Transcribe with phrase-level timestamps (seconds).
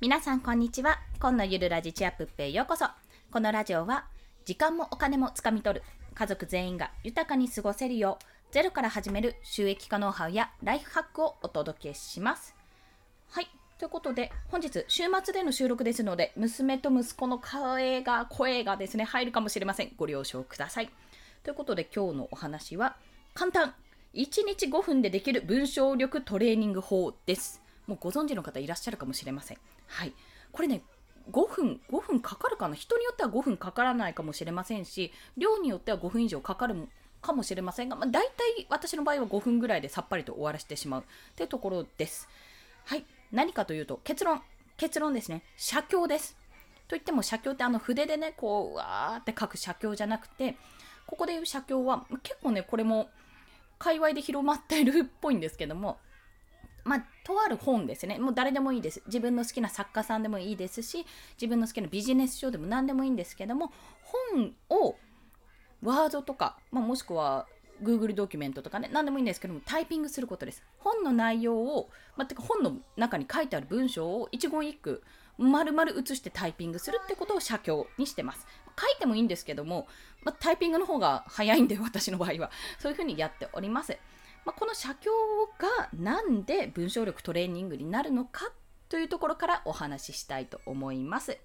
[0.00, 0.98] 皆さんこんにちは。
[1.20, 2.86] 今のゆるラジチアップへようこそ。
[3.30, 4.06] このラジオは
[4.46, 5.84] 時間もお金もつかみ取る。
[6.14, 12.54] 家族全員が豊かに過ごせるようゼロから始める収益化ノウハウやライフハックをお届けします。
[13.28, 13.48] はい。
[13.76, 19.92] ということで本日週末での収録ですので娘と息子の声が声がですね入るかもしれません。
[19.98, 20.88] ご了承ください。
[21.42, 22.96] ということで今日のお話は
[23.34, 23.74] 簡単。
[24.14, 27.60] 1日5分でできる文章力トレーニング法です。
[27.90, 29.58] もうご存知の方いらっしゃるかもしれません。
[29.88, 30.12] はい。
[30.52, 30.82] これね
[31.30, 32.74] 5分5分かかるかな？
[32.74, 36.88] 人によっては5分かからないかもしれませんし量によっては5分以上かかる
[37.20, 41.04] かもしれませんが、まあ、大体私の場合は5分ぐらいでさっぱりと終わらせてしまう
[41.36, 42.28] というところです。
[42.84, 43.04] はい。
[43.32, 44.40] 何かというと結論。
[44.76, 45.42] 結論ですね。
[45.56, 46.36] 写経です。
[46.88, 50.56] といっても写経ってあの筆でねこうわーって書く写経じゃなくて
[51.06, 53.10] ここでいう写経は結構ねこれも
[53.78, 55.98] 界隈で広まってるっぽいんですけども
[56.84, 58.18] まあ、とある本ですね。
[58.18, 59.02] もう誰でもいいです。
[59.06, 61.06] 自分の好きな作家さんでもいいですし、
[61.40, 63.72] 自分の好きなビジネス書でも何でもいいんですけども、
[64.34, 64.96] 本を
[65.82, 67.46] ワードとか、まあ、もしくは
[67.82, 70.62] Google ドキュメントとかね、何でもいいんですけども、タイピングすることです。
[70.78, 75.02] 本の内容を、まあ、てか本の中に書いてある文章を一言一句、
[75.38, 78.46] 丸々写してタイピングするってことを写経にしてます。
[78.78, 79.86] 書いてもいいんですけども、
[80.22, 82.50] まあ、タイピングの方が早いんで、私の場合は。
[82.78, 83.96] そういうふうにやっております。
[84.44, 85.10] まあ、この写経
[85.58, 88.50] がなんで文章力トレーニングになるのか
[88.88, 91.38] というところからお話ししたいと思います。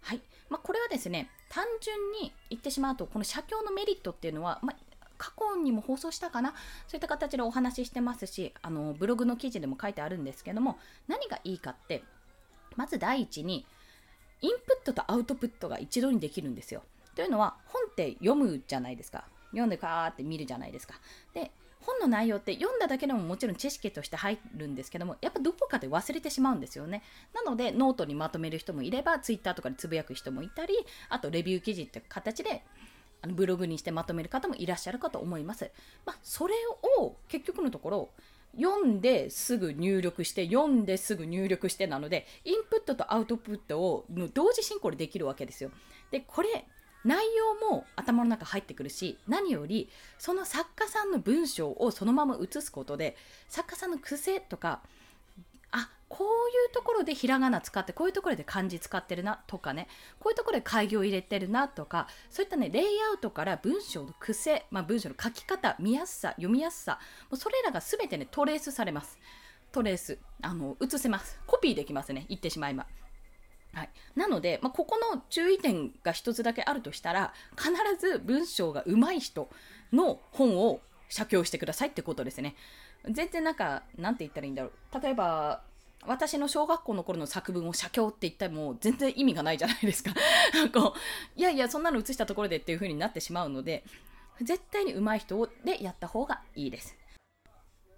[0.00, 0.22] はい。
[0.48, 4.76] まあ、これはですね、単純に言ってしまうと、この写経のメリットっていうのは、まあ、
[5.18, 6.54] 過去にも放送したかな？
[6.86, 12.04] そういった形でお話ししてますし、あの、ブログの記事でも書いてあるんですけども、何がいいかって、
[12.76, 13.66] まず第一に、
[14.40, 16.84] インプットとアウトプットが一度にできるんですよ。
[17.16, 19.24] というのは、本って読むじゃないですか。
[19.50, 20.94] 読んでカーって見るじゃないですか。
[21.34, 27.02] で、本の内容って読んだだけでももちろん知識として入るんですけどもやっぱどこかで忘れてしまうんですよね。
[27.34, 30.74] なのでノートにまとめる人もいればツイッターとかでつぶやく人もいたり
[31.08, 32.62] あとレビュー記事って形で
[33.22, 35.70] あのブログにしてまとめる方もいらっしゃるかと思います、
[36.06, 36.54] まあ、それ
[36.98, 38.10] を結局のところ
[38.56, 45.70] 読んですぐ入力して読んですぐ入力してなのでインプットとアウトプットを同時進行でできるわけですよ。
[46.10, 46.64] でこれ
[47.04, 49.88] 内容も頭の中入ってくるし何より
[50.18, 53.16] その作家さんの文章をそのまま写すことで
[53.48, 54.80] 作家さんの癖とか
[55.70, 59.86] あこういうところでひらがな使ってこういうところで漢字使ってるなとかね
[60.18, 66.98] こういうところで開業入れてるなとかそういったねレイアウトから文章の癖、まあ、文章の書き方見やすさ読みやすさ
[67.30, 69.18] もうそれらが全てねトレースされます。
[69.70, 71.38] トレースあの写せます。
[71.46, 73.07] コピーできますね言ってしまいます
[73.72, 77.70] はい、なので、まあ、ここの注意点が1つだけあるとしたら必
[78.00, 79.48] ず文章が上手い人
[79.92, 82.54] の本を写経してくださいってことですね。
[83.08, 85.00] 全然なんか、なんて言ったらいいんだろう。
[85.00, 85.62] 例えば、
[86.06, 90.12] 私の小学校の頃の作文を写経って言っても全然意味がないじゃないですか。
[90.72, 93.84] こういやいや、そんなの写したところでっていう風になってしまうので、
[94.40, 96.96] 絶対に上手い人でやった方がいいです。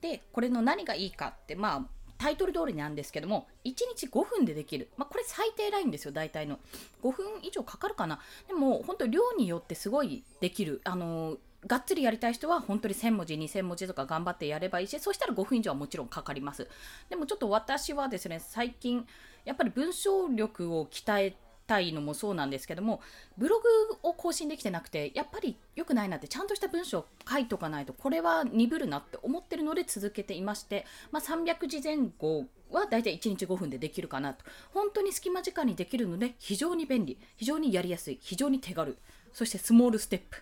[0.00, 4.88] で、これの何がいいかって、まあ、タイトル通りなんですけども、1日5分でできる。
[4.96, 6.58] まあ、これ最低ラインですよ、大体の。
[7.02, 8.20] 5分以上かかるかな。
[8.48, 10.80] でも、本当量によってすごいできる。
[10.84, 16.68] あのー、がっつりやりたい人は本当に1000文字、2000文字とか頑張ってやればいいし、そしたら5分以上はもちろんかかります。
[17.08, 19.06] でもちょっと私はですね、最近、
[19.44, 23.00] やっぱり文章力を鍛えたいのもそうなんですけども
[23.36, 38.96] ブログを更新できてなくてやっぱり良くないなってちゃんとした文章を書いとかないとこれは鈍るなって思ってるので続けていまして、まあ、300字前後はだいたい1日5分でできるかなと本当に隙間時間にできるので非常に便利非常にやりやすい非常に手軽
[39.32, 40.38] そしてスモールステップ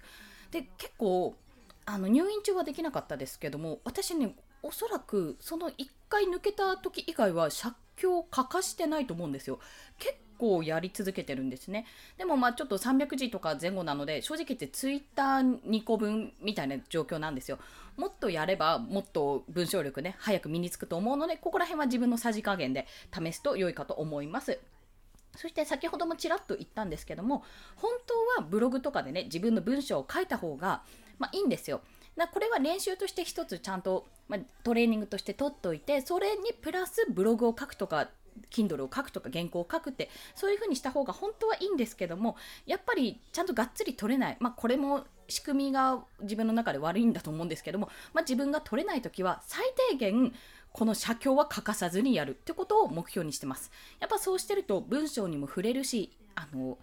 [0.51, 1.35] で結構
[1.87, 9.59] あの入院中はできなかったですけども私ねおそらくその1回抜けた時以外は借境を欠かしてないと思うんですよ
[9.99, 11.87] 結構やり続けてるんですね。
[12.19, 17.59] でもまあちょっと300字とか前後なので、正直言ってツイッター2個分みたいな状況なんですよ。
[17.97, 24.59] もっとやればもっと文章力ね、早く身につくと思うので、ここら辺は自分のさじ加減で試すと良いかと思います。
[25.37, 27.45] そして先ほどもちらっと言ったんですけども、
[27.77, 30.83] 本当はブログとかでね、自分の文章を書いた方が、
[31.19, 31.81] まあ、いいんですよ。
[32.17, 38.09] だこれは練習として一つちゃんと、まあ、トレーニングとして取っておいて、それにプラスブログを書くとか
[38.51, 42.37] Kindle を書くとか原稿を書くってそういう風にした方が本当はいいんですけども
[42.67, 50.33] やっぱりちゃんとがっつり取れない、まあ、これも仕組みが自分の中で悪いんだと思うんですけども、まあ、自分が取れない時は最低限
[50.73, 53.71] この写経は欠かさずにやるってことを目標にしてます。
[54.01, 56.79] やっぱそうしてると文章にも触れるしあの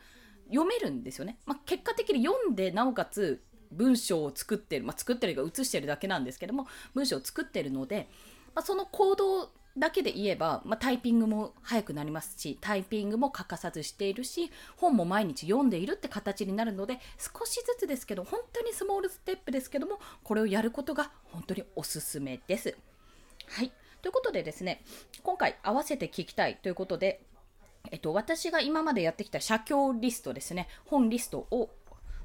[0.48, 1.38] 読めるんですよね。
[1.46, 8.10] まあ、結果的に読んでなおかつ文章を作ってる、まあ、作ってるか写してるだけなんですけども文章を作ってるので、
[8.54, 22.76] まあ、その行動だけで言えば、まあ、タイピングも早くなりますしタイピングも欠かさずしているし本も毎日読んでいるって形になるので少しずつですけど本当にスモールステップですけどもこれをやることが本当におすすめです。
[23.48, 23.72] はい
[24.02, 24.84] ということでですね
[25.24, 27.22] 今回合わせて聞きたいということで
[27.90, 31.72] えっと、私が今までやってきた写経リストですね、本リストを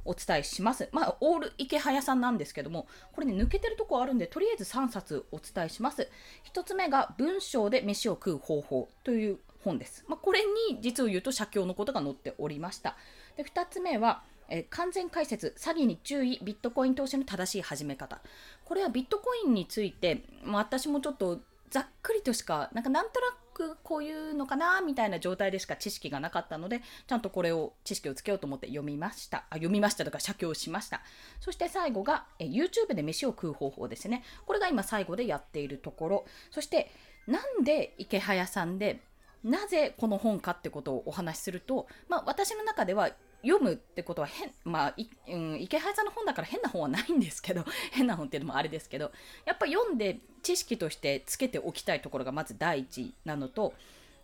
[0.06, 0.88] お伝えします。
[0.92, 6.08] まあ、オール池早さんなんですけども、これね、抜けてるとこあるんで、とりあえず3冊お伝えします。
[6.52, 10.04] 1つ目が、文章で飯を食う方法という本です。
[10.08, 12.96] まあ、これに実を言うと写経のことが載っておりました。
[13.36, 18.20] で2つ目は、え、完全解説、詐欺に注意、ビットコイン投資の正しい始め方。
[18.64, 29.44] これはビットコインについて、ま、私もちょっとざっくりとしか、なんかなんとなくくこういうのかなみたいな状態でしか知識がなかったので、ちゃんとこれを知識をつけようと思って読みました。
[29.48, 31.00] あ読みましたとか写経しました。
[31.40, 34.22] そして最後がえ YouTube で飯を食う方法ですね。
[34.44, 36.26] これが今最後でやっているところ。
[36.50, 36.90] そして
[37.26, 39.00] なんで池早さんで
[39.42, 43.10] なぜこの本かってことをお話しすると、まあ、私の中では
[43.42, 49.12] 読むってことは変、まあ、いうん、池原さんの本だから変な本はないんですけど、 変な本っていうのもあれですけど、
[49.44, 53.74] やっぱ読んで知識としてつけておきたいところがまず第一なのと、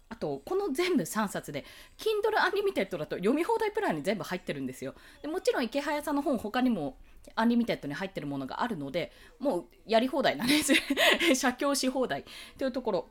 [0.08, 1.64] あと、この全部3冊で、
[1.96, 4.94] Kindle Unlimited だと読み放題プランに全部入ってるんですよ。
[5.22, 6.98] でもちろんイケハヤさんの本、他にも
[7.34, 10.74] Unlimited に入ってるものがあるので、もうやり放題なんです。
[11.34, 12.24] 写経し放題
[12.58, 13.08] というところ。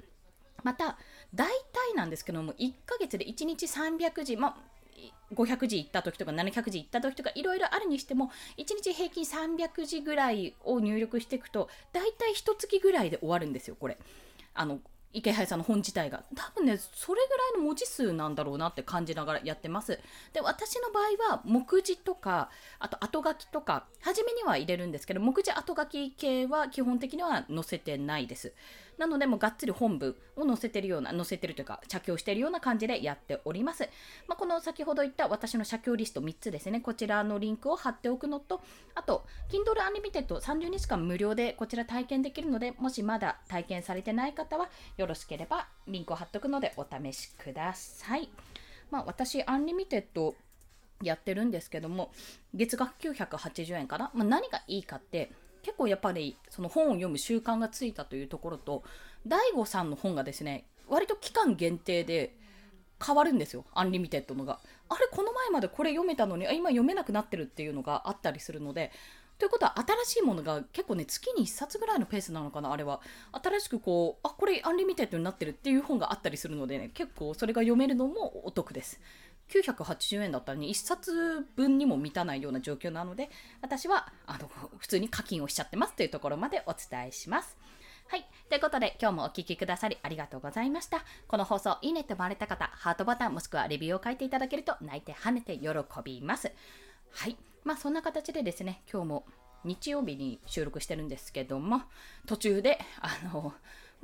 [0.63, 0.99] また、
[1.33, 4.70] 大体なんですけども、1ヶ月で1日300字、まあ、
[5.33, 13.97] 500字いった時とか700字いった時とかいろいろあるにしても1日平均300字ぐらいを入力していくと大体1月ぐらいで終わるんですよこれ。
[14.53, 14.79] あの
[15.13, 16.23] 池原さんの本自体が。
[16.35, 19.99] 多分ねそれぐらいの文字数なんだろうなって感じながらやってます。
[20.33, 22.49] で私の場合は目次とか
[22.79, 28.53] あと後書きとか初めには入れるんですけど目次後書き系は基本的には載せてないです。
[28.97, 33.89] なので、もうがっつり本部を載せてるような、載せてるというか、着用してるような感じでやっております。
[34.27, 38.61] まあ、この先ほど言った私の写経リスト3つですね、こちらのリンクを貼っておくのと、
[38.95, 48.29] あと、Kindle Unlimited 30日間無料でこちら体験できるので、もしまだ体験されてない方は、よろしければリンクを貼っておくのでお試しください。
[48.89, 50.35] まあ、私、 Unlimited
[51.01, 52.11] やってるんですけども、
[52.53, 58.83] 月額980円かな、まあ、何がいいかって、結構やっぱりその本を読む習慣がついたというところと
[59.27, 62.35] DAIGO さんの本がですね割と期間限定で
[63.03, 64.59] 変わるんですよ Unlimited のが。
[64.89, 68.91] あれこの前までこれ読めたのに今読めなくなってるっていうのがあったりするので
[69.39, 73.01] ということは新しいものが結構ね月に1冊ぐらいのペースなのかなあれは。
[73.31, 78.99] 新しくこうあこれ Unlimited になってるっていう本があったりするのでね結構それが読めるのもお得です。
[79.51, 83.29] 980円だったらね、1冊分にも満たないような状況なので、
[83.61, 87.57] 私はあの普通に課金をしちゃってますというところまでお伝えします。
[88.07, 88.25] はい。
[88.49, 91.03] ということで、今日もお聴きくださりありがとうございました。
[91.27, 95.69] この放送、いいねって思われた方、ハートボタンもしくはレビューを書いていただけると、泣いて跳ねて喜
[96.03, 96.51] びます。
[97.11, 97.37] はい。
[97.63, 99.25] まあ、そんな形でですね、今日も
[99.63, 101.83] 日曜日に収録してるんですけども、
[102.25, 103.53] 途中で、あの、もう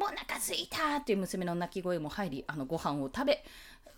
[0.04, 3.44] お腹すいたっていう娘の泣き声も入り、あの、ご飯を食べ、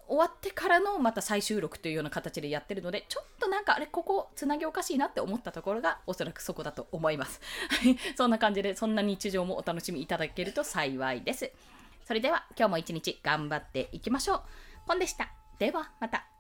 [0.10, 7.40] 終わってからのまた再収録というような形でやってるのでちょっとなんかあれここつなぎおかしいなって思ったところがおそらくそこだと思います。
[8.18, 11.52] そんな感じでそんな日常もお楽しみいただけると幸いです。
[12.06, 14.42] それでは今日も一日頑張っていきましょう。
[14.88, 15.32] ポンでした。
[15.60, 16.39] ではまた。